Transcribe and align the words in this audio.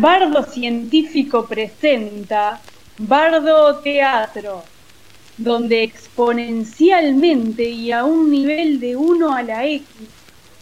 Bardo 0.00 0.44
Científico 0.44 1.46
presenta 1.46 2.60
Bardo 2.98 3.80
Teatro, 3.80 4.62
donde 5.36 5.82
exponencialmente 5.82 7.68
y 7.68 7.90
a 7.90 8.04
un 8.04 8.30
nivel 8.30 8.78
de 8.78 8.94
1 8.94 9.34
a 9.34 9.42
la 9.42 9.66
X 9.66 9.88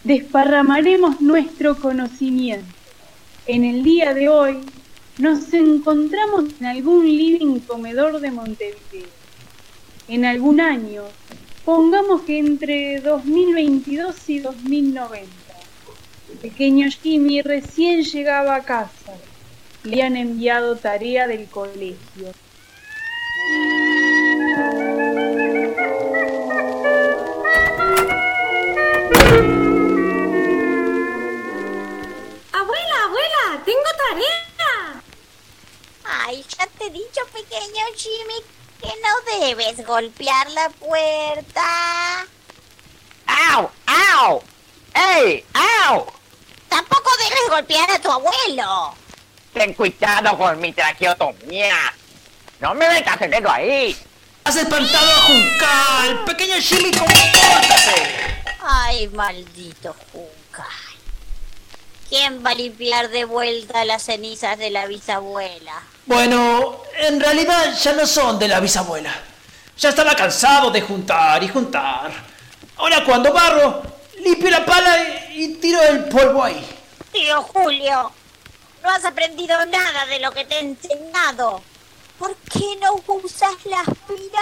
desparramaremos 0.03 1.21
nuestro 1.21 1.77
conocimiento. 1.77 2.65
En 3.45 3.63
el 3.63 3.83
día 3.83 4.15
de 4.15 4.27
hoy 4.27 4.57
nos 5.19 5.53
encontramos 5.53 6.45
en 6.59 6.65
algún 6.65 7.05
living 7.05 7.59
comedor 7.59 8.19
de 8.19 8.31
Montevideo. 8.31 9.07
En 10.07 10.25
algún 10.25 10.59
año, 10.59 11.03
pongamos 11.63 12.23
que 12.23 12.39
entre 12.39 13.01
2022 13.01 14.29
y 14.29 14.39
2090. 14.39 15.27
Pequeño 16.41 16.87
Jimmy 16.89 17.41
recién 17.41 18.03
llegaba 18.03 18.55
a 18.55 18.63
casa. 18.63 19.13
Le 19.87 20.03
han 20.03 20.17
enviado 20.17 20.75
tarea 20.75 21.27
del 21.27 21.49
colegio. 21.49 22.33
Abuela, 32.51 33.03
abuela, 33.05 33.63
tengo 33.63 33.89
tarea. 33.97 35.01
Ay, 36.03 36.45
ya 36.59 36.67
te 36.67 36.87
he 36.87 36.89
dicho, 36.89 37.21
pequeño 37.31 37.85
Jimmy, 37.95 38.43
que 38.81 38.89
no 38.89 39.39
debes 39.39 39.87
golpear 39.87 40.51
la 40.51 40.67
puerta. 40.67 42.27
¡Au! 43.25 43.71
¡Au! 43.85 44.43
¡Ey! 44.93 45.45
¡Au! 45.53 46.05
Tampoco 46.67 47.09
debes 47.19 47.49
golpear 47.49 47.89
a 47.89 47.99
tu 47.99 48.11
abuelo. 48.11 48.93
Ten 49.57 49.73
cuidado 49.73 50.37
con 50.37 50.59
mi 50.61 50.71
traqueotomía. 50.71 51.73
No 52.59 52.75
me 52.75 52.87
metas 52.89 53.19
el 53.21 53.31
dedo 53.31 53.49
ahí. 53.49 53.97
¡Has 54.43 54.55
espantado 54.55 55.11
a 55.11 55.21
Juncal! 55.21 56.25
¡Pequeño 56.25 56.55
Jimmy, 56.61 56.91
compórtate! 56.91 58.43
Ay, 58.61 59.07
maldito 59.07 59.95
Juncal. 60.11 60.65
¿Quién 62.07 62.45
va 62.45 62.51
a 62.51 62.53
limpiar 62.53 63.09
de 63.09 63.25
vuelta 63.25 63.83
las 63.83 64.03
cenizas 64.03 64.59
de 64.59 64.69
la 64.69 64.85
bisabuela? 64.85 65.81
Bueno, 66.05 66.83
en 66.99 67.19
realidad 67.19 67.73
ya 67.81 67.93
no 67.93 68.05
son 68.05 68.37
de 68.37 68.49
la 68.49 68.59
bisabuela. 68.59 69.11
Ya 69.79 69.89
estaba 69.89 70.15
cansado 70.15 70.69
de 70.69 70.81
juntar 70.81 71.41
y 71.43 71.47
juntar. 71.47 72.11
Ahora 72.77 73.03
cuando 73.03 73.33
barro, 73.33 73.81
limpio 74.23 74.51
la 74.51 74.63
pala 74.63 74.99
y, 75.33 75.45
y 75.45 75.53
tiro 75.55 75.81
el 75.81 76.05
polvo 76.05 76.43
ahí. 76.43 76.63
Tío 77.11 77.41
Julio, 77.41 78.11
no 78.83 78.89
has 78.89 79.05
aprendido 79.05 79.65
nada 79.65 80.05
de 80.05 80.19
lo 80.19 80.31
que 80.31 80.45
te 80.45 80.55
he 80.55 80.59
enseñado. 80.59 81.61
¿Por 82.17 82.35
qué 82.37 82.77
no 82.81 82.95
usas 83.13 83.53
la 83.65 83.81
aspiradora? 83.81 84.37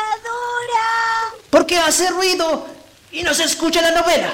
Porque 1.50 1.77
hace 1.77 2.09
ruido 2.09 2.67
y 3.11 3.23
no 3.23 3.33
se 3.33 3.44
escucha 3.44 3.81
la 3.81 3.92
novela. 3.92 4.33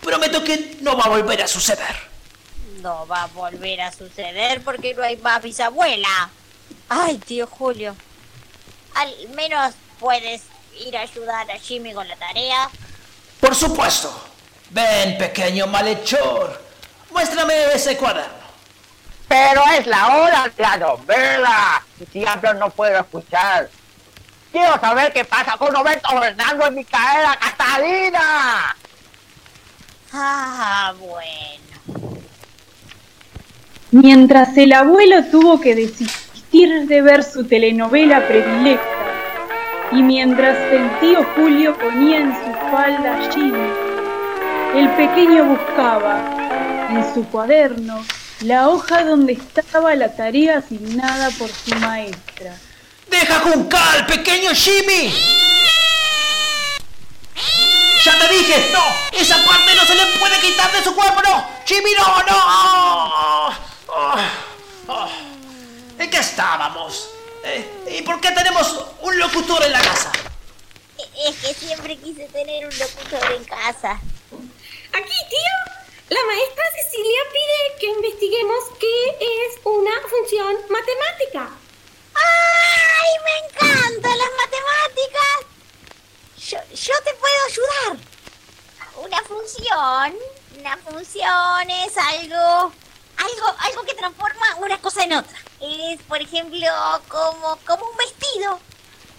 Prometo 0.00 0.42
que 0.42 0.78
no 0.80 0.96
va 0.96 1.04
a 1.04 1.08
volver 1.08 1.42
a 1.42 1.48
suceder. 1.48 2.08
No 2.80 3.06
va 3.06 3.24
a 3.24 3.26
volver 3.26 3.80
a 3.82 3.92
suceder 3.92 4.62
porque 4.62 4.94
no 4.94 5.02
hay 5.02 5.16
más 5.18 5.42
bisabuela. 5.42 6.30
Ay, 6.88 7.18
tío 7.18 7.46
Julio. 7.46 7.94
Al 8.94 9.12
menos 9.34 9.74
puedes 9.98 10.42
ir 10.80 10.96
a 10.96 11.02
ayudar 11.02 11.50
a 11.50 11.58
Jimmy 11.58 11.92
con 11.92 12.08
la 12.08 12.16
tarea. 12.16 12.70
Por 13.40 13.54
supuesto. 13.54 14.12
Ven, 14.70 15.18
pequeño 15.18 15.66
malhechor. 15.66 16.62
Muéstrame 17.10 17.72
ese 17.74 17.96
cuaderno. 17.96 18.37
Pero 19.28 19.62
es 19.78 19.86
la 19.86 20.16
hora 20.16 20.50
de 20.56 20.62
la 20.62 20.76
novela. 20.78 21.82
Y 22.00 22.06
siempre 22.06 22.54
no 22.54 22.70
puedo 22.70 22.98
escuchar. 22.98 23.68
Quiero 24.50 24.80
saber 24.80 25.12
qué 25.12 25.24
pasa 25.24 25.56
con 25.58 25.74
Roberto 25.74 26.08
Fernando 26.18 26.66
y 26.68 26.70
Micaela 26.70 27.38
Catalina. 27.38 28.76
Ah, 30.12 30.94
bueno. 30.98 32.18
Mientras 33.90 34.56
el 34.56 34.72
abuelo 34.72 35.24
tuvo 35.30 35.60
que 35.60 35.74
desistir 35.74 36.86
de 36.86 37.02
ver 37.02 37.22
su 37.24 37.44
telenovela 37.44 38.26
predilecta 38.26 38.86
y 39.92 40.02
mientras 40.02 40.58
el 40.72 40.98
tío 41.00 41.24
Julio 41.34 41.76
ponía 41.78 42.18
en 42.18 42.34
su 42.34 42.52
falda 42.70 43.16
a 43.16 43.32
Jimmy, 43.32 43.70
el 44.74 44.88
pequeño 44.90 45.44
buscaba 45.44 46.20
en 46.90 47.14
su 47.14 47.24
cuaderno 47.28 48.02
la 48.40 48.68
hoja 48.68 49.04
donde 49.04 49.32
estaba 49.32 49.94
la 49.96 50.14
tarea 50.14 50.58
asignada 50.58 51.30
por 51.32 51.50
su 51.50 51.74
maestra. 51.76 52.56
¡Deja 53.08 53.40
Juncal, 53.40 54.06
pequeño 54.06 54.50
Jimmy! 54.54 55.12
¡Ya 58.04 58.18
te 58.18 58.28
dije! 58.34 58.70
¡No! 58.72 59.18
¡Esa 59.18 59.36
parte 59.44 59.74
no 59.74 59.84
se 59.84 59.94
le 59.94 60.18
puede 60.18 60.38
quitar 60.40 60.70
de 60.72 60.82
su 60.84 60.94
cuerpo! 60.94 61.20
¡No! 61.22 61.48
¡Jimmy, 61.66 61.90
no! 61.96 62.22
¡No! 62.22 62.36
Oh, 62.36 63.52
oh, 63.88 64.16
oh. 64.88 65.08
¿En 65.98 66.08
qué 66.08 66.18
estábamos? 66.18 67.10
Eh, 67.44 67.98
¿Y 67.98 68.02
por 68.02 68.20
qué 68.20 68.30
tenemos 68.30 68.84
un 69.00 69.18
locutor 69.18 69.64
en 69.64 69.72
la 69.72 69.80
casa? 69.80 70.12
Es 71.26 71.36
que 71.36 71.54
siempre 71.54 71.96
quise 71.96 72.24
tener 72.26 72.66
un 72.66 72.78
locutor 72.78 73.32
en 73.32 73.44
casa. 73.44 73.92
Aquí, 74.92 75.18
tío. 75.28 75.67
La 76.10 76.24
maestra 76.24 76.64
Cecilia 76.72 77.20
pide 77.30 77.78
que 77.80 77.86
investiguemos 77.86 78.64
qué 78.80 79.10
es 79.20 79.60
una 79.62 79.90
función 80.08 80.56
matemática. 80.70 81.50
¡Ay, 82.14 83.10
me 83.24 83.46
encantan 83.46 84.16
las 84.16 84.30
matemáticas! 84.40 85.46
Yo, 86.38 86.58
yo 86.74 86.94
te 87.04 87.12
puedo 87.12 87.44
ayudar. 87.46 88.06
Una 88.96 89.22
función, 89.22 90.18
una 90.58 90.76
función 90.78 91.70
es 91.70 91.98
algo, 91.98 92.72
algo, 93.18 93.56
algo 93.58 93.82
que 93.84 93.94
transforma 93.94 94.56
una 94.60 94.80
cosa 94.80 95.04
en 95.04 95.12
otra. 95.12 95.38
Es, 95.60 96.00
por 96.04 96.22
ejemplo, 96.22 96.68
como, 97.08 97.58
como 97.66 97.84
un 97.84 97.96
vestido. 97.98 98.58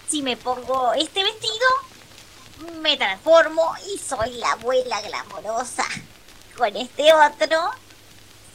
Si 0.08 0.22
me 0.22 0.36
pongo 0.36 0.92
este 0.94 1.22
vestido, 1.22 1.68
me 2.80 2.96
transformo 2.96 3.76
y 3.86 3.96
soy 3.96 4.32
la 4.38 4.52
abuela 4.52 5.00
glamorosa. 5.02 5.86
Con 6.60 6.76
este 6.76 7.10
otro, 7.14 7.70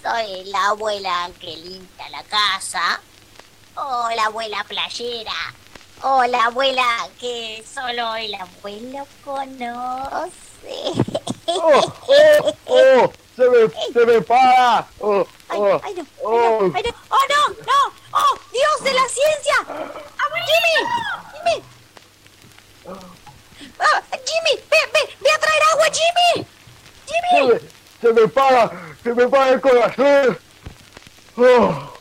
soy 0.03 0.43
la 0.51 0.67
abuela 0.67 1.31
que 1.39 1.57
limpia 1.57 2.07
la 2.09 2.21
casa. 2.25 3.01
O 3.75 4.09
la 4.16 4.25
abuela 4.25 4.63
playera. 4.67 5.33
O 6.03 6.23
la 6.25 6.45
abuela 6.45 7.09
que 7.19 7.66
solo 7.66 8.16
el 8.16 8.35
abuelo 8.35 9.07
conoce. 9.23 10.29
¡Oh, 11.47 11.93
oh, 12.07 12.53
oh! 12.67 13.11
¡Se 13.35 13.49
me, 13.49 13.91
se 13.91 14.05
me 14.05 14.22
para! 14.22 14.87
¡Oh, 14.99 15.25
oh, 15.49 15.81
ay, 15.83 15.95
no, 15.95 16.01
ay, 16.05 16.05
oh! 16.23 16.59
no, 16.61 16.73
ay, 16.75 16.83
no. 16.83 16.95
¡Oh, 17.09 17.25
no! 17.27 17.55
¡No! 17.66 17.93
¡Oh, 18.11 18.39
Dios 18.51 18.83
de 18.83 18.93
la 18.93 19.09
ciencia! 19.09 19.55
¡Jimmy! 20.45 20.77
¡Jimmy! 21.33 21.63
Ah, 23.79 24.03
¡Jimmy! 24.11 24.61
¡Ve, 24.69 24.77
ve! 24.93 25.16
¡Ve 25.22 25.29
a 25.31 25.39
traer 25.39 25.63
agua, 25.72 25.85
Jimmy! 25.85 26.47
Se 27.07 27.13
¡Jimmy! 27.31 27.53
me, 27.53 27.75
se 28.01 28.04
me 28.15 28.27
para! 28.27 28.71
¡Se 29.03 29.13
me 29.13 29.27
para 29.27 29.51
el 29.51 29.61
corazón! 29.61 30.37
¡Oh! 31.37 31.91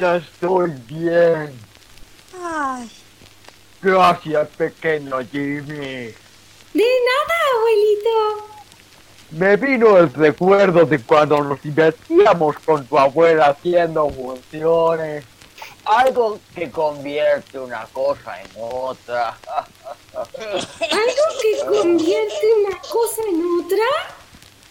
Ya 0.00 0.16
estoy 0.16 0.72
bien. 0.88 1.54
Ay, 2.42 2.90
Gracias, 3.80 4.48
pequeño 4.56 5.18
Jimmy. 5.30 6.12
De 6.74 6.84
nada, 7.08 7.36
abuelito. 7.56 8.52
Me 9.32 9.56
vino 9.56 9.96
el 9.98 10.12
recuerdo 10.12 10.84
de 10.86 10.98
cuando 10.98 11.42
nos 11.42 11.62
divertíamos 11.62 12.56
con 12.64 12.84
tu 12.86 12.98
abuela 12.98 13.46
haciendo 13.46 14.10
funciones. 14.10 15.24
Algo 15.84 16.38
que 16.54 16.70
convierte 16.70 17.58
una 17.58 17.86
cosa 17.92 18.40
en 18.40 18.50
otra. 18.60 19.36
¿Algo 20.14 21.24
que 21.40 21.58
convierte 21.66 22.46
una 22.64 22.78
cosa 22.80 23.22
en 23.28 23.64
otra? 23.64 23.84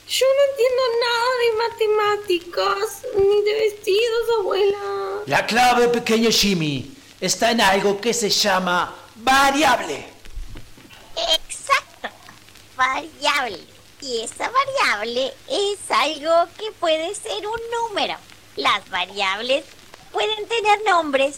Yo 0.08 0.26
no 0.26 0.42
entiendo 0.52 0.84
nada 1.00 1.32
de 1.42 1.52
matemáticas 1.70 3.04
ni 3.16 3.42
de 3.44 3.54
vestidos, 3.60 4.40
abuela. 4.40 4.78
La 5.26 5.46
clave, 5.46 5.88
pequeño 5.90 6.30
Jimmy, 6.32 6.94
está 7.20 7.52
en 7.52 7.62
algo 7.62 8.00
que 8.00 8.14
se 8.14 8.30
llama 8.30 8.96
variable. 9.16 10.06
exacto. 11.16 12.10
Variable. 12.76 13.60
Y 14.02 14.22
esa 14.22 14.50
variable 14.50 15.34
es 15.48 15.80
algo 15.90 16.52
que 16.58 16.72
puede 16.74 17.14
ser 17.16 17.46
un 17.46 17.60
número. 17.72 18.16
Las 18.56 18.90
variables 18.90 19.64
pueden 20.12 20.48
tener 20.48 20.80
nombres. 20.86 21.38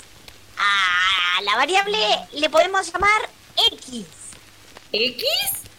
A 0.58 1.42
la 1.42 1.56
variable 1.56 1.98
le 2.34 2.50
podemos 2.50 2.92
llamar 2.92 3.30
X. 3.72 4.06
¿X? 4.92 5.24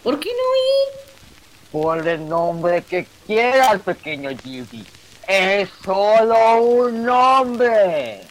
¿Por 0.02 0.18
qué 0.20 0.30
no 0.30 1.70
Por 1.70 2.06
el 2.06 2.28
nombre 2.28 2.82
que 2.82 3.06
quieras, 3.26 3.80
pequeño 3.82 4.30
Jimmy. 4.42 4.84
Es 5.26 5.70
solo 5.82 6.62
un 6.62 7.04
nombre. 7.04 8.26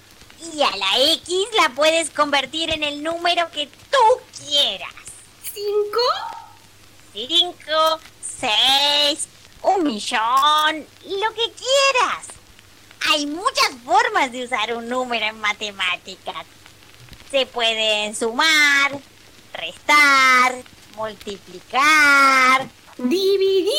Y 0.54 0.62
a 0.62 0.76
la 0.76 1.00
X 1.14 1.48
la 1.56 1.70
puedes 1.70 2.10
convertir 2.10 2.70
en 2.70 2.84
el 2.84 3.02
número 3.02 3.50
que 3.52 3.68
tú 3.68 4.22
quieras. 4.46 4.94
¿Cinco? 5.54 6.02
Cinco, 7.14 8.00
seis, 8.22 9.28
un 9.62 9.84
millón, 9.84 10.86
lo 11.06 11.34
que 11.34 11.52
quieras. 11.54 12.33
Hay 13.10 13.26
muchas 13.26 13.70
formas 13.84 14.32
de 14.32 14.46
usar 14.46 14.74
un 14.76 14.88
número 14.88 15.26
en 15.26 15.40
matemáticas. 15.40 16.46
Se 17.30 17.46
pueden 17.46 18.16
sumar, 18.16 19.00
restar, 19.54 20.56
multiplicar. 20.96 22.68
Dividir. 22.98 23.74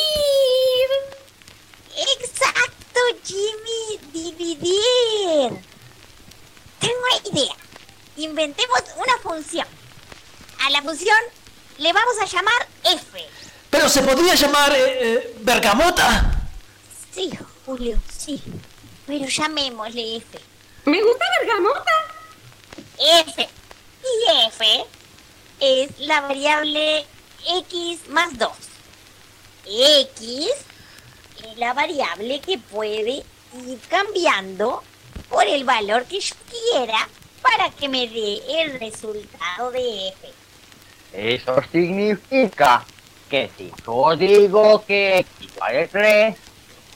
Exacto, 2.19 2.99
Jimmy, 3.23 3.99
dividir. 4.11 5.61
Tengo 6.79 6.95
una 6.99 7.39
idea. 7.39 7.55
Inventemos 8.17 8.83
una 8.97 9.17
función. 9.23 9.67
A 10.61 10.69
la 10.69 10.81
función 10.81 11.17
le 11.77 11.91
vamos 11.93 12.15
a 12.21 12.25
llamar 12.25 12.67
F. 12.83 13.25
Pero 13.69 13.89
se 13.89 14.01
podría 14.01 14.35
llamar 14.35 14.71
eh, 14.73 14.77
eh, 14.77 15.37
bergamota. 15.41 16.47
Sí, 17.13 17.31
Julio, 17.65 17.99
sí. 18.15 18.41
Pero 19.05 19.27
llamémosle 19.27 20.17
F. 20.17 20.39
Me 20.85 21.01
gusta 21.01 21.25
bergamota. 21.39 21.91
F. 23.27 23.49
Y 24.03 24.47
F 24.47 24.85
es 25.59 25.99
la 25.99 26.21
variable 26.21 27.05
X 27.47 28.07
más 28.09 28.37
2. 28.37 28.51
X 29.67 30.49
es 31.43 31.57
la 31.57 31.73
variable 31.73 32.39
que 32.39 32.57
puede 32.57 33.23
ir 33.53 33.79
cambiando 33.89 34.83
por 35.29 35.45
el 35.47 35.63
valor 35.63 36.05
que 36.05 36.19
yo 36.19 36.35
quiera 36.49 37.07
para 37.41 37.69
que 37.71 37.87
me 37.87 38.07
dé 38.07 38.41
el 38.61 38.79
resultado 38.79 39.71
de 39.71 40.09
F. 40.09 40.33
Eso 41.13 41.61
significa 41.71 42.85
que 43.29 43.49
si 43.57 43.71
yo 43.85 44.15
digo 44.17 44.83
que 44.85 45.19
x 45.19 45.55
vale 45.57 45.87
3, 45.87 46.35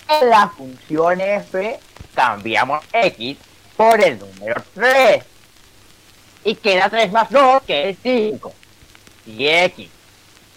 en 0.10 0.30
la 0.30 0.50
función 0.50 1.22
f 1.22 1.80
cambiamos 2.20 2.84
x 2.92 3.38
por 3.78 4.04
el 4.04 4.20
número 4.20 4.62
3. 4.74 5.24
Y 6.44 6.56
queda 6.56 6.90
3 6.90 7.14
más 7.14 7.30
2 7.30 7.64
que 7.64 7.90
es 7.92 7.98
5. 8.04 8.54
Si 9.24 9.48
x 9.48 9.90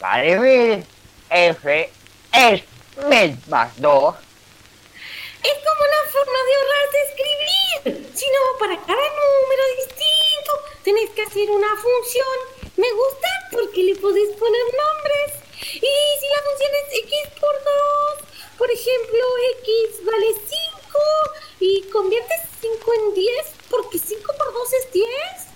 vale 0.00 0.41
1000, 0.41 0.87
f 1.31 1.91
es 2.32 2.62
1000 3.09 3.38
más 3.47 3.81
2. 3.81 4.14
Es 5.44 5.56
como 5.64 5.82
una 5.88 6.03
forma 6.11 6.38
de 6.47 6.53
ahorrarse 6.59 6.99
escribir. 7.06 8.11
Si 8.12 8.26
no, 8.26 8.58
para 8.58 8.76
cada 8.81 9.06
número 9.20 9.62
distinto 9.76 10.53
tenés 10.82 11.11
que 11.11 11.23
hacer 11.23 11.49
una 11.49 11.76
función. 11.76 12.73
Me 12.76 12.91
gusta 12.91 13.29
porque 13.53 13.85
le 13.85 13.94
podés 13.94 14.31
poner 14.35 14.67
nombres. 14.82 15.31
Y 15.75 15.79
si 15.79 16.26
la 16.26 16.43
función 16.43 16.70
es 16.82 16.99
x 17.05 17.41
por 17.41 17.55
2, 17.55 18.58
por 18.58 18.69
ejemplo, 18.69 19.25
x 19.62 20.05
vale 20.05 20.26
5 20.35 20.71
y 21.62 21.82
conviertes 21.93 22.41
5 22.61 22.93
en 22.94 23.14
10 23.14 23.31
porque 23.70 23.97
5 23.99 24.35
por 24.37 24.53
2 24.53 24.73
es 24.73 24.93
10. 24.93 25.06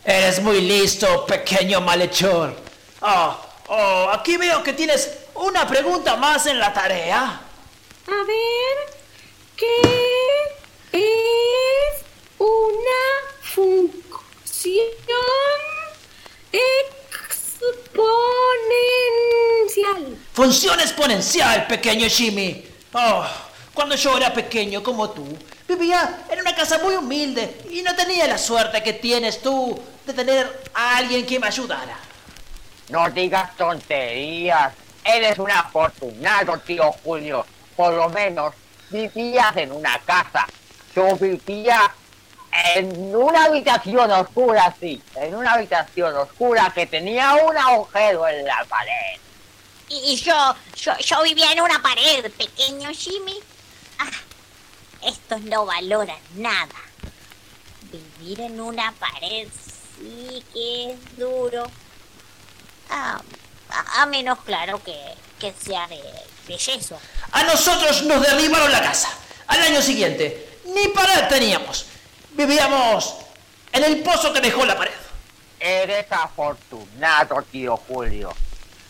Eres 0.04 0.40
muy 0.40 0.60
listo, 0.60 1.26
pequeño 1.26 1.80
malhechor. 1.80 2.54
Oh, 3.00 3.36
oh, 3.68 4.10
aquí 4.12 4.36
veo 4.36 4.62
que 4.62 4.72
tienes 4.72 5.10
una 5.34 5.66
pregunta 5.66 6.16
más 6.16 6.46
en 6.46 6.60
la 6.60 6.72
tarea. 6.72 7.40
A 8.06 8.24
ver, 8.24 8.76
¿qué 9.56 9.82
es 10.92 12.04
una 12.38 13.02
función 13.42 14.86
exponencial? 19.72 20.18
Función 20.32 20.78
exponencial, 20.78 21.66
pequeño 21.66 22.08
Jimmy. 22.08 22.64
Oh, 22.92 23.26
cuando 23.74 23.96
yo 23.96 24.16
era 24.16 24.32
pequeño 24.32 24.84
como 24.84 25.10
tú, 25.10 25.36
vivía 25.66 26.24
en 26.30 26.40
una 26.40 26.54
casa 26.54 26.78
muy 26.78 26.94
humilde 26.96 27.62
y 27.70 27.82
no 27.82 27.94
tenía 27.94 28.26
la 28.26 28.38
suerte 28.38 28.82
que 28.82 28.92
tienes 28.92 29.40
tú 29.42 29.78
de 30.04 30.12
tener 30.12 30.62
a 30.74 30.98
alguien 30.98 31.26
que 31.26 31.38
me 31.38 31.48
ayudara. 31.48 31.98
No 32.88 33.10
digas 33.10 33.56
tonterías. 33.56 34.72
Eres 35.04 35.38
un 35.38 35.50
afortunado, 35.50 36.58
tío 36.58 36.92
Julio. 37.04 37.46
Por 37.76 37.94
lo 37.94 38.08
menos 38.08 38.54
vivías 38.90 39.56
en 39.56 39.72
una 39.72 39.98
casa. 40.00 40.46
Yo 40.94 41.14
vivía 41.16 41.92
en 42.74 43.14
una 43.14 43.44
habitación 43.44 44.10
oscura, 44.10 44.74
sí. 44.80 45.02
En 45.16 45.34
una 45.34 45.52
habitación 45.52 46.16
oscura 46.16 46.72
que 46.74 46.86
tenía 46.86 47.34
un 47.34 47.56
agujero 47.56 48.26
en 48.28 48.44
la 48.44 48.64
pared. 48.68 49.20
Y 49.88 50.12
y 50.12 50.16
yo, 50.16 50.54
yo, 50.74 50.96
yo 50.98 51.22
vivía 51.22 51.52
en 51.52 51.60
una 51.60 51.80
pared, 51.80 52.30
pequeño 52.32 52.90
Jimmy. 52.90 53.38
Ah, 53.98 54.10
estos 55.02 55.40
no 55.42 55.66
valoran 55.66 56.18
nada. 56.34 56.74
Vivir 57.92 58.40
en 58.40 58.60
una 58.60 58.92
pared 58.92 59.48
sí 59.98 60.44
que 60.52 60.92
es 60.92 61.16
duro. 61.18 61.64
Ah, 62.90 63.20
a, 63.70 64.02
a 64.02 64.06
menos 64.06 64.38
claro 64.40 64.82
que, 64.82 64.96
que 65.38 65.52
sea 65.52 65.86
de, 65.88 66.02
de 66.46 66.56
yeso. 66.56 66.98
A 67.32 67.42
nosotros 67.44 68.02
nos 68.04 68.22
derribaron 68.22 68.70
la 68.70 68.82
casa. 68.82 69.08
Al 69.46 69.60
año 69.62 69.80
siguiente, 69.80 70.60
ni 70.64 70.88
pared 70.88 71.28
teníamos. 71.28 71.86
Vivíamos 72.32 73.14
en 73.72 73.84
el 73.84 74.02
pozo 74.02 74.32
que 74.32 74.40
dejó 74.40 74.64
la 74.64 74.76
pared. 74.76 74.92
Eres 75.58 76.10
afortunado, 76.10 77.42
tío 77.50 77.76
Julio. 77.76 78.34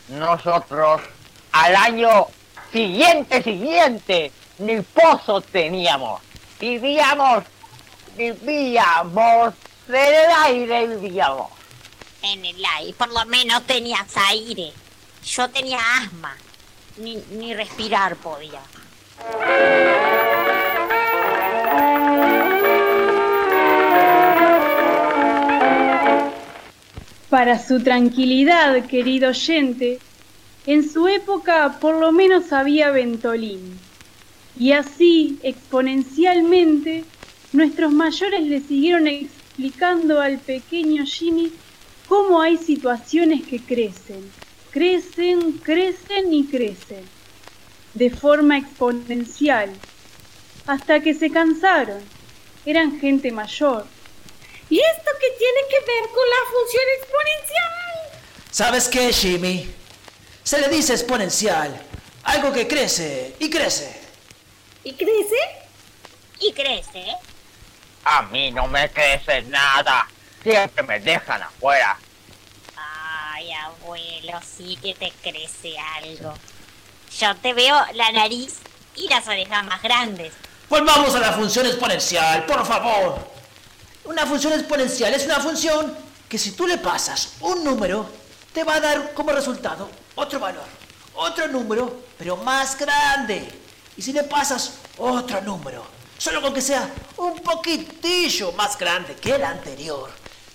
Nosotros 0.08 1.02
al 1.52 1.76
año 1.76 2.26
siguiente, 2.72 3.42
siguiente, 3.42 4.32
ni 4.58 4.80
pozo 4.80 5.40
teníamos. 5.40 6.20
Vivíamos, 6.58 7.44
vivíamos, 8.16 9.54
en 9.88 9.94
el 9.94 10.30
aire 10.44 10.86
vivíamos. 10.86 11.50
En 12.22 12.44
el 12.44 12.64
aire, 12.78 12.94
por 12.94 13.12
lo 13.12 13.24
menos 13.26 13.62
tenías 13.64 14.16
aire. 14.16 14.72
Yo 15.24 15.48
tenía 15.50 15.78
asma. 15.98 16.36
Ni, 16.98 17.16
ni 17.32 17.54
respirar 17.54 18.16
podía. 18.16 18.60
Para 27.28 27.58
su 27.58 27.82
tranquilidad, 27.82 28.86
querido 28.86 29.28
oyente, 29.28 29.98
en 30.66 30.90
su 30.90 31.06
época 31.06 31.76
por 31.80 31.96
lo 31.96 32.12
menos 32.12 32.50
había 32.52 32.90
Ventolín. 32.90 33.78
Y 34.58 34.72
así, 34.72 35.38
exponencialmente, 35.42 37.04
nuestros 37.52 37.92
mayores 37.92 38.42
le 38.42 38.60
siguieron 38.60 39.06
explicando 39.06 40.20
al 40.20 40.38
pequeño 40.38 41.04
Jimmy 41.04 41.52
cómo 42.08 42.40
hay 42.40 42.56
situaciones 42.56 43.46
que 43.46 43.60
crecen, 43.60 44.30
crecen, 44.70 45.52
crecen 45.52 46.32
y 46.32 46.46
crecen, 46.46 47.04
de 47.94 48.10
forma 48.10 48.58
exponencial, 48.58 49.70
hasta 50.66 51.00
que 51.00 51.14
se 51.14 51.30
cansaron. 51.30 52.00
Eran 52.64 52.98
gente 52.98 53.30
mayor. 53.30 53.86
¿Y 54.68 54.78
esto 54.78 55.10
qué 55.20 55.28
tiene 55.38 55.60
que 55.70 55.78
ver 55.80 56.10
con 56.10 56.28
la 56.28 56.42
función 56.50 56.82
exponencial? 56.98 57.76
¿Sabes 58.50 58.88
qué, 58.88 59.12
Jimmy? 59.12 59.70
Se 60.42 60.60
le 60.60 60.68
dice 60.68 60.94
exponencial. 60.94 61.80
Algo 62.24 62.52
que 62.52 62.66
crece 62.66 63.34
y 63.38 63.48
crece. 63.48 64.05
¿Y 64.86 64.92
crece? 64.92 65.34
Y 66.38 66.52
crece. 66.52 67.04
A 68.04 68.22
mí 68.22 68.52
no 68.52 68.68
me 68.68 68.88
crece 68.88 69.42
nada. 69.42 70.06
Siempre 70.40 70.84
me 70.84 71.00
dejan 71.00 71.42
afuera. 71.42 71.98
Ay, 72.76 73.50
abuelo, 73.52 74.38
sí 74.46 74.78
que 74.80 74.94
te 74.94 75.10
crece 75.10 75.74
algo. 75.96 76.34
Yo 77.18 77.34
te 77.34 77.52
veo 77.52 77.76
la 77.94 78.12
nariz 78.12 78.58
y 78.94 79.08
las 79.08 79.26
orejas 79.26 79.64
más 79.64 79.82
grandes. 79.82 80.34
Volvamos 80.68 81.12
a 81.16 81.18
la 81.18 81.32
función 81.32 81.66
exponencial, 81.66 82.46
por 82.46 82.64
favor. 82.64 83.28
Una 84.04 84.24
función 84.24 84.52
exponencial 84.52 85.12
es 85.14 85.24
una 85.24 85.40
función 85.40 85.98
que 86.28 86.38
si 86.38 86.52
tú 86.52 86.64
le 86.64 86.78
pasas 86.78 87.32
un 87.40 87.64
número, 87.64 88.08
te 88.52 88.62
va 88.62 88.76
a 88.76 88.80
dar 88.80 89.14
como 89.14 89.32
resultado 89.32 89.90
otro 90.14 90.38
valor, 90.38 90.62
otro 91.14 91.48
número, 91.48 92.04
pero 92.16 92.36
más 92.36 92.78
grande. 92.78 93.66
Y 93.96 94.02
si 94.02 94.12
le 94.12 94.24
pasas 94.24 94.74
otro 94.98 95.40
número, 95.40 95.86
solo 96.18 96.42
con 96.42 96.52
que 96.52 96.60
sea 96.60 96.90
un 97.16 97.38
poquitillo 97.40 98.52
más 98.52 98.76
grande 98.76 99.16
que 99.16 99.34
el 99.34 99.44
anterior, 99.44 100.10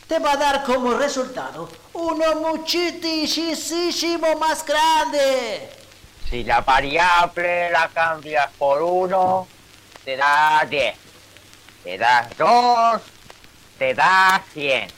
te 0.07 0.19
va 0.19 0.33
a 0.33 0.37
dar 0.37 0.63
como 0.63 0.93
resultado 0.93 1.69
uno 1.93 2.35
muchísimo 2.35 3.47
más 4.35 4.65
grande. 4.65 5.69
Si 6.29 6.43
la 6.43 6.61
variable 6.61 7.71
la 7.71 7.89
cambias 7.89 8.49
por 8.57 8.81
1, 8.81 9.47
te 10.05 10.17
da 10.17 10.65
10. 10.69 10.95
Te 11.83 11.97
das 11.97 12.37
2, 12.37 13.01
te 13.77 13.93
da 13.93 14.43
100. 14.53 14.91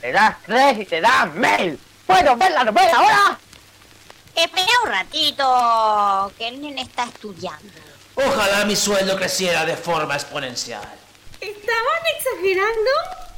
Te 0.00 0.12
das 0.12 0.36
3 0.46 0.78
y 0.78 0.86
te 0.86 1.00
da 1.00 1.26
1000. 1.26 1.78
¿Puedo 2.06 2.36
ver 2.36 2.52
la 2.52 2.64
novela 2.64 2.96
ahora? 2.96 3.38
Espera 4.34 4.72
un 4.84 4.90
ratito, 4.90 6.32
que 6.38 6.48
el 6.48 6.60
nene 6.60 6.82
está 6.82 7.04
estudiando. 7.04 7.89
Ojalá 8.26 8.64
mi 8.66 8.76
sueldo 8.76 9.16
creciera 9.16 9.64
de 9.64 9.76
forma 9.76 10.14
exponencial. 10.14 10.82
¿Estaban 11.40 12.02
exagerando? 12.18 12.90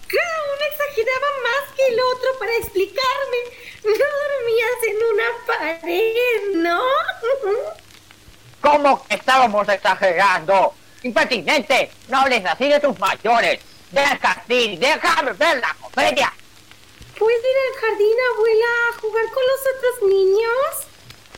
Cada 0.09 0.39
uno 0.55 0.65
exageraba 0.73 1.27
más 1.45 1.77
que 1.77 1.87
el 1.87 2.01
otro 2.01 2.39
para 2.39 2.57
explicarme. 2.57 3.39
No 3.85 3.93
dormías 3.93 4.79
en 4.89 4.97
una 5.13 5.25
pared, 5.47 6.55
¿no? 6.55 6.83
¿Cómo 8.61 9.07
que 9.07 9.15
estábamos 9.15 9.69
exagerando? 9.69 10.75
¡Impertinente! 11.05 11.91
No 12.09 12.21
hables 12.21 12.45
así 12.45 12.69
de 12.69 12.81
tus 12.81 12.99
mayores. 12.99 13.61
Deja 13.93 14.33
así, 14.33 14.77
déjame 14.79 15.33
ver 15.33 15.59
la 15.59 15.77
comedia. 15.81 16.33
¿Puedes 17.19 17.41
ir 17.41 17.57
al 17.69 17.81
jardín, 17.81 18.17
abuela, 18.35 18.67
a 18.89 19.01
jugar 19.01 19.25
con 19.31 19.43
los 19.47 19.61
otros 19.77 20.11
niños? 20.11 20.87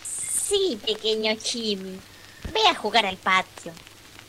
Sí, 0.02 0.80
pequeño 0.84 1.34
Chimi. 1.36 2.00
Ve 2.54 2.66
a 2.68 2.74
jugar 2.74 3.04
al 3.04 3.16
patio. 3.16 3.72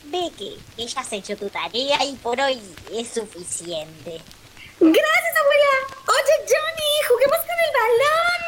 Ve 0.05 0.31
que, 0.35 0.57
que 0.75 0.87
ya 0.87 1.01
has 1.01 1.13
hecho 1.13 1.37
tu 1.37 1.47
tarea 1.49 2.03
y 2.03 2.15
por 2.15 2.41
hoy 2.41 2.59
es 2.91 3.09
suficiente. 3.09 4.19
Gracias, 4.79 5.35
abuela. 5.39 5.71
Oye, 6.07 6.33
Johnny, 6.49 6.91
juguemos 7.07 7.37
con 7.37 7.57
el 7.65 7.71
balón. 7.79 8.41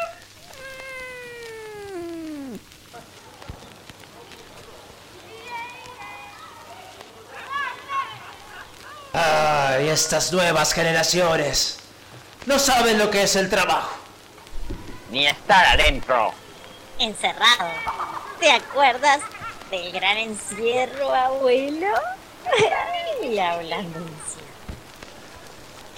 Ay, 9.12 9.88
estas 9.88 10.32
nuevas 10.32 10.72
generaciones. 10.72 11.78
No 12.46 12.58
saben 12.58 12.98
lo 12.98 13.10
que 13.10 13.22
es 13.22 13.36
el 13.36 13.48
trabajo. 13.48 13.96
Ni 15.10 15.26
estar 15.26 15.66
adentro. 15.66 16.34
Encerrado. 16.98 17.70
¿Te 18.40 18.50
acuerdas 18.50 19.20
del 19.70 19.92
gran 19.92 20.16
encierro, 20.16 21.12
abuelo? 21.12 21.88
y 23.22 23.38
hablando 23.38 24.00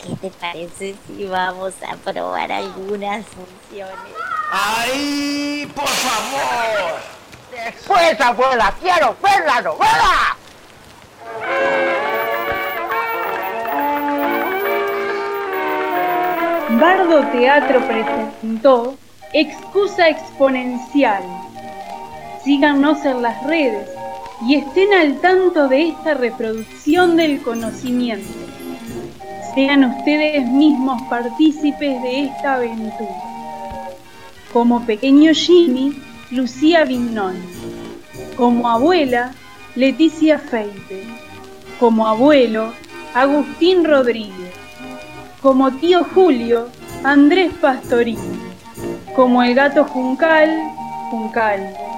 ¿Qué 0.03 0.17
te 0.17 0.31
parece 0.31 0.95
si 1.07 1.27
vamos 1.27 1.75
a 1.87 1.95
probar 1.97 2.51
algunas 2.51 3.27
funciones? 3.27 4.15
¡Ay, 4.51 5.71
por 5.75 5.87
favor! 5.87 7.01
Después, 7.53 8.21
abuela, 8.21 8.75
quiero 8.81 9.15
ver 9.23 9.45
la 9.45 9.61
novela. 9.61 10.37
Bardo 16.81 17.23
Teatro 17.31 17.87
presentó 17.87 18.97
Excusa 19.35 20.09
Exponencial. 20.09 21.23
Síganos 22.45 23.05
en 23.05 23.23
las 23.23 23.43
redes 23.45 23.89
y 24.47 24.55
estén 24.55 24.93
al 24.95 25.21
tanto 25.21 25.69
de 25.69 25.89
esta 25.89 26.15
reproducción 26.15 27.17
del 27.17 27.43
conocimiento. 27.43 28.33
Sean 29.55 29.85
ustedes 29.85 30.47
mismos 30.49 31.03
partícipes 31.03 32.03
de 32.03 32.25
esta 32.25 32.55
aventura. 32.55 33.11
Como 34.53 34.87
pequeño 34.87 35.33
Jimmy, 35.35 36.01
Lucía 36.31 36.85
Vignón. 36.85 37.37
Como 38.37 38.69
abuela, 38.69 39.33
Leticia 39.75 40.39
Feite. 40.39 41.05
Como 41.79 42.07
abuelo, 42.07 42.73
Agustín 43.15 43.85
Rodríguez. 43.85 44.55
Como 45.43 45.73
tío 45.73 46.05
Julio, 46.15 46.69
Andrés 47.05 47.53
Pastorini. 47.61 48.41
Como 49.15 49.43
el 49.43 49.55
gato 49.55 49.85
Juncal, 49.85 50.51
Juncal. 51.11 51.90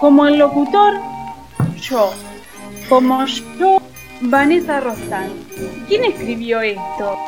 Como 0.00 0.26
el 0.28 0.38
locutor, 0.38 0.94
yo. 1.80 2.12
Como 2.88 3.24
yo, 3.26 3.82
Vanessa 4.20 4.80
Rostán. 4.80 5.30
¿Quién 5.88 6.04
escribió 6.04 6.60
esto? 6.60 7.18